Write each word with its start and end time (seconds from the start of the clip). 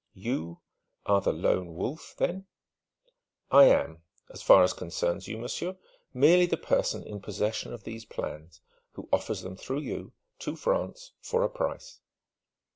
"You 0.15 0.61
are 1.05 1.21
the 1.21 1.31
Lone 1.31 1.75
Wolf 1.75 2.15
then?" 2.17 2.47
"I 3.51 3.65
am, 3.65 4.01
as 4.31 4.41
far 4.41 4.63
as 4.63 4.73
concerns 4.73 5.27
you, 5.27 5.37
monsieur, 5.37 5.77
merely 6.11 6.47
the 6.47 6.57
person 6.57 7.03
in 7.03 7.21
possession 7.21 7.71
of 7.71 7.83
these 7.83 8.03
plans, 8.03 8.61
who 8.93 9.07
offers 9.13 9.43
them 9.43 9.55
through 9.55 9.81
you, 9.81 10.13
to 10.39 10.55
France, 10.55 11.11
for 11.21 11.43
a 11.43 11.49
price." 11.51 11.99